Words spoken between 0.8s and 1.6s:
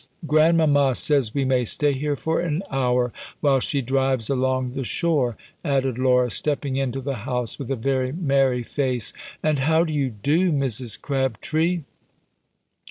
says we